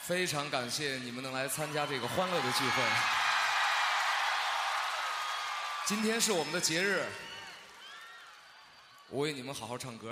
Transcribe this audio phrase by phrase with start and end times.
[0.00, 2.82] 非常感谢你们能来参加这个欢乐的聚会。
[5.84, 7.04] 今天是我们的节日，
[9.10, 10.10] 我为你们好好唱歌。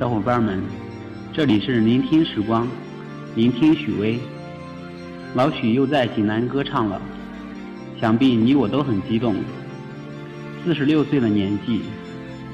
[0.00, 0.64] 小伙伴们，
[1.34, 2.66] 这里是聆听时光，
[3.36, 4.18] 聆听许巍。
[5.34, 7.00] 老许又在济南歌唱了，
[8.02, 9.36] 想必你我都很激动。
[10.64, 11.82] 四十六岁的年纪，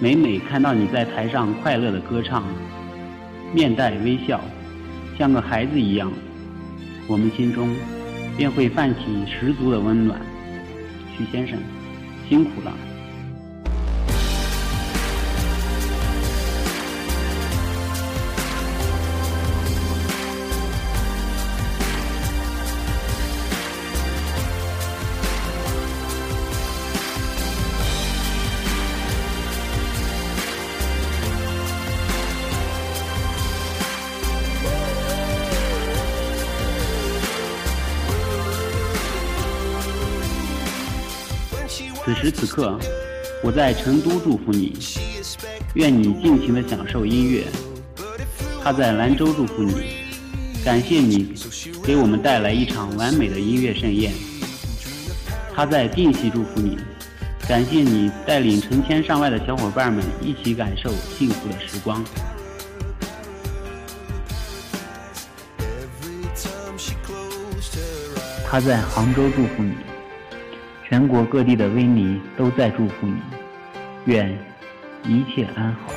[0.00, 2.42] 每每看到你在台上快乐的歌唱，
[3.52, 4.40] 面带微笑，
[5.18, 6.10] 像个孩子一样，
[7.06, 7.76] 我们心中
[8.38, 10.18] 便会泛起十足的温暖。
[11.14, 11.58] 许先生，
[12.26, 12.72] 辛苦了。
[42.04, 42.78] 此时此刻，
[43.42, 44.76] 我在成都祝福你，
[45.72, 47.44] 愿你尽情的享受音乐。
[48.62, 49.72] 他在兰州祝福你，
[50.62, 51.34] 感谢你
[51.82, 54.12] 给我们带来一场完美的音乐盛宴。
[55.54, 56.76] 他在定西祝福你，
[57.48, 62.04] 感谢你带领成千上万的小伙伴们一起感受幸福的时光。
[68.46, 69.72] 他在杭州祝福你。
[70.86, 73.16] 全国各地的威尼都在祝福你，
[74.04, 74.30] 愿
[75.02, 75.92] 一切安好。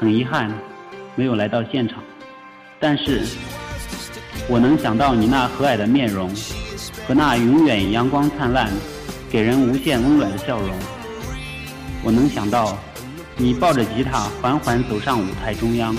[0.00, 0.50] 很遗憾，
[1.14, 2.02] 没有来到现场，
[2.80, 3.22] 但是
[4.48, 6.34] 我能想到你那和蔼的面容
[7.06, 8.70] 和那永远阳光灿烂、
[9.30, 10.70] 给人无限温暖的笑容。
[12.02, 12.76] 我能想到
[13.36, 15.94] 你抱着吉他缓缓走上舞台中央，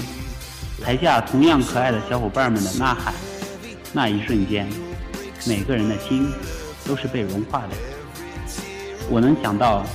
[0.83, 3.13] 台下同样可爱的小伙伴们的呐喊，
[3.93, 4.67] 那一瞬间。
[5.45, 6.31] 每个人的心
[6.85, 7.69] 都是被融化的。
[9.09, 9.85] 我能想到，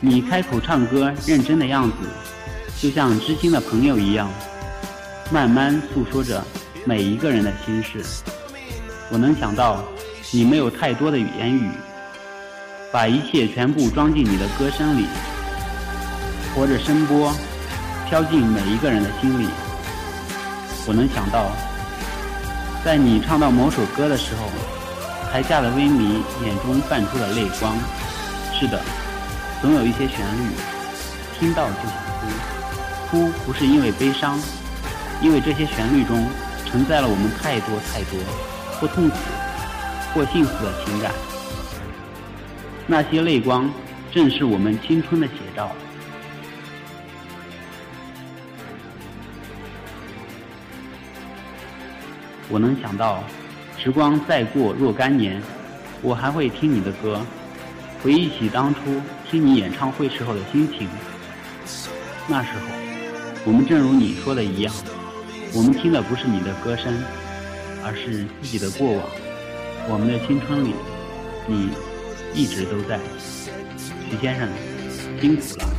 [0.00, 1.96] 你开口唱歌认真的样子，
[2.80, 4.30] 就像知心的朋友一样，
[5.30, 6.42] 慢慢诉说着
[6.86, 8.02] 每一个人的心事。
[9.10, 9.84] 我能想到，
[10.30, 11.70] 你没有太多的言语，
[12.90, 15.04] 把一切全部装进你的歌声里，
[16.54, 17.34] 活着声波
[18.08, 19.46] 飘进每一个人的心里。
[20.86, 21.50] 我能想到。
[22.82, 24.48] 在你唱到某首歌的时候，
[25.30, 27.76] 台下的微迷眼中泛出了泪光。
[28.54, 28.80] 是的，
[29.60, 30.50] 总有一些旋律，
[31.38, 32.26] 听到就想哭。
[33.10, 34.40] 哭不是因为悲伤，
[35.20, 36.26] 因为这些旋律中
[36.64, 38.18] 承载了我们太多太多
[38.80, 39.16] 或痛苦
[40.14, 41.12] 或幸福的情感。
[42.86, 43.70] 那些泪光，
[44.10, 45.70] 正是我们青春的写照。
[52.50, 53.22] 我能想到，
[53.78, 55.40] 时光再过若干年，
[56.02, 57.24] 我还会听你的歌，
[58.02, 58.80] 回忆起当初
[59.30, 60.88] 听你演唱会时候的心情。
[62.26, 62.60] 那时候，
[63.44, 64.74] 我们正如你说的一样，
[65.54, 66.92] 我们听的不是你的歌声，
[67.84, 69.04] 而是自己的过往。
[69.88, 70.74] 我们的青春里，
[71.46, 71.70] 你
[72.34, 72.98] 一直都在。
[74.10, 74.48] 徐先生，
[75.20, 75.69] 辛苦了。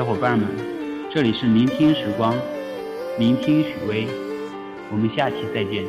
[0.00, 0.48] 小伙伴们，
[1.12, 2.34] 这里是聆听时光，
[3.18, 4.06] 聆听许巍，
[4.90, 5.84] 我们下期再见。